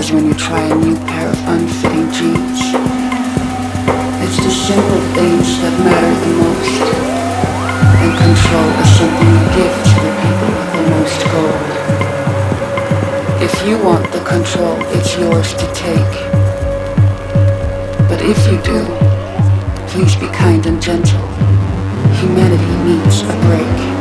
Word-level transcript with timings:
as 0.00 0.12
when 0.12 0.26
you 0.28 0.32
try 0.32 0.62
a 0.62 0.74
new 0.76 0.96
pair 1.04 1.28
of 1.28 1.38
unfitting 1.48 2.10
jeans. 2.16 2.60
It's 4.24 4.38
the 4.46 4.52
simple 4.68 5.02
things 5.12 5.46
that 5.60 5.74
matter 5.84 6.14
the 6.24 6.32
most. 6.40 6.84
And 8.00 8.12
control 8.24 8.68
is 8.80 8.90
something 8.96 9.30
you 9.36 9.46
give 9.60 9.76
to 9.90 9.96
the 10.06 10.12
people 10.24 10.50
with 10.56 10.70
the 10.76 10.84
most 10.94 11.20
gold. 11.32 11.68
If 13.44 13.54
you 13.66 13.76
want 13.84 14.10
the 14.16 14.24
control, 14.24 14.76
it's 14.96 15.12
yours 15.18 15.52
to 15.60 15.66
take. 15.76 16.14
But 18.08 18.22
if 18.24 18.40
you 18.48 18.56
do, 18.72 18.80
please 19.92 20.16
be 20.16 20.28
kind 20.28 20.64
and 20.64 20.80
gentle. 20.80 21.26
Humanity 22.22 22.74
needs 22.88 23.20
a 23.20 23.36
break. 23.44 23.99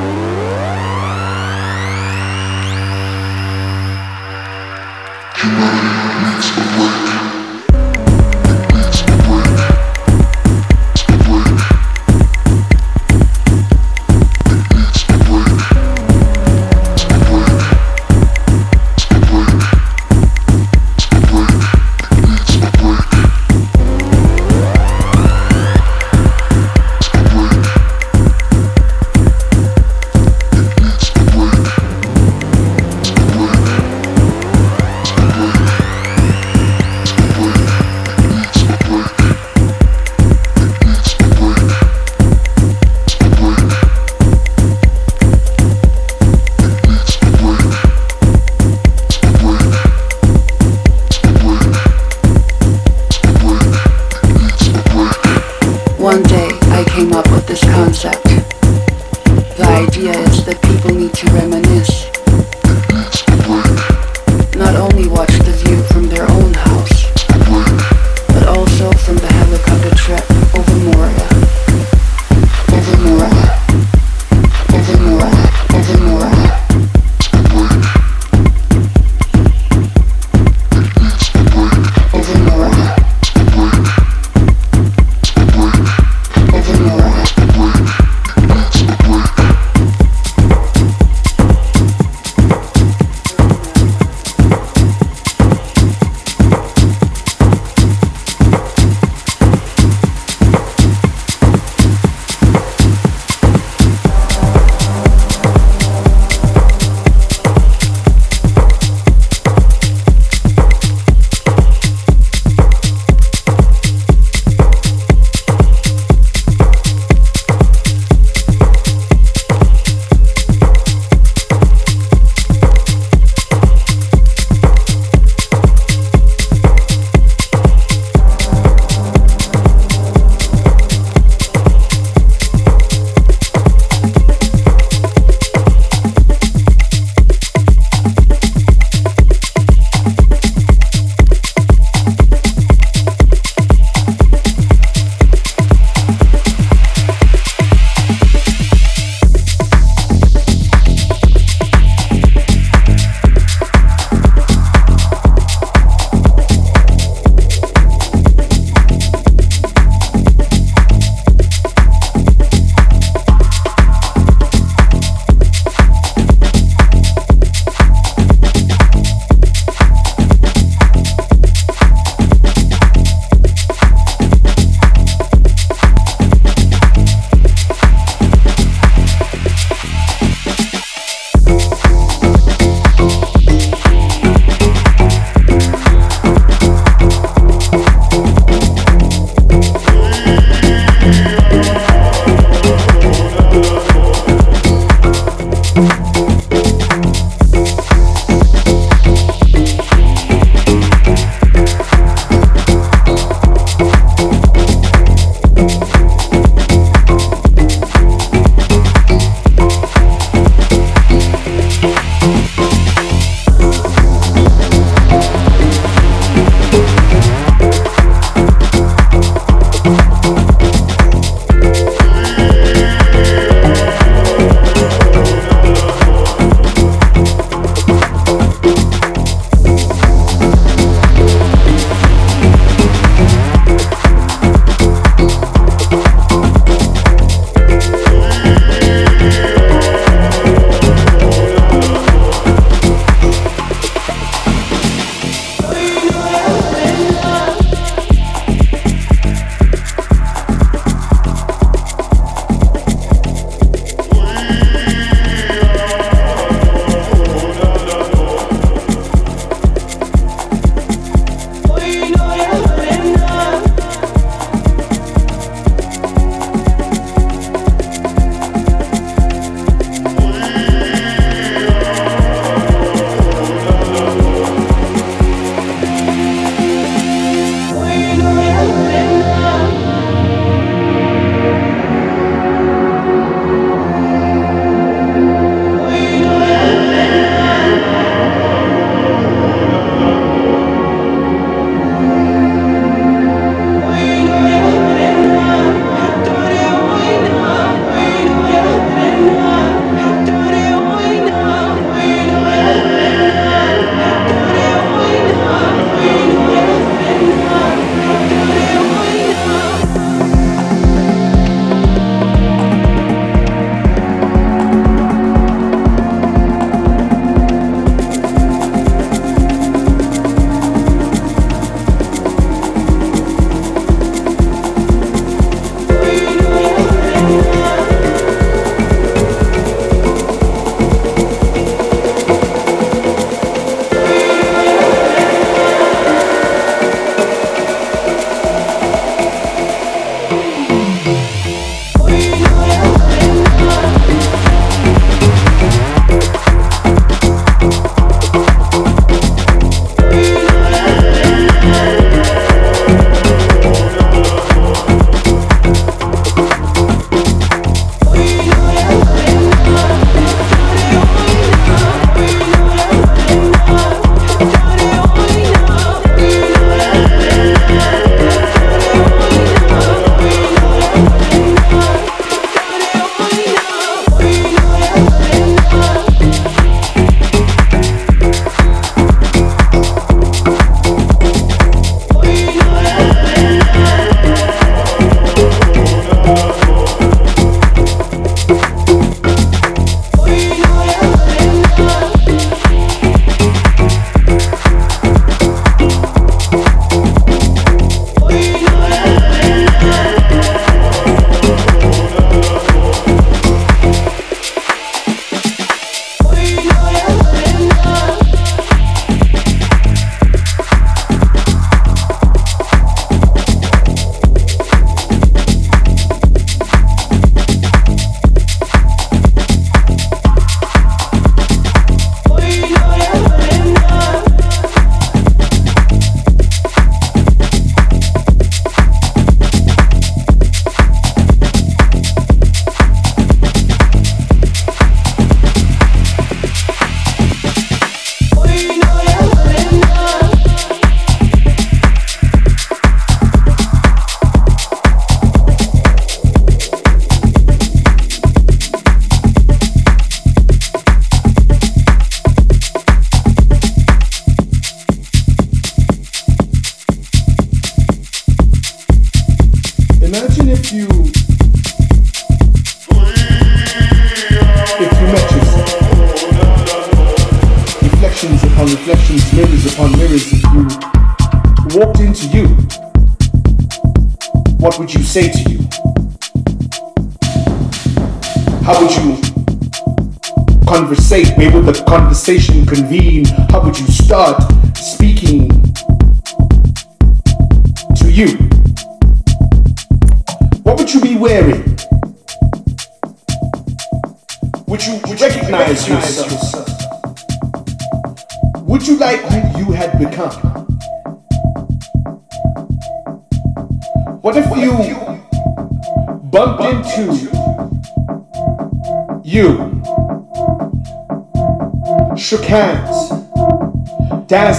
Danced 514.30 514.59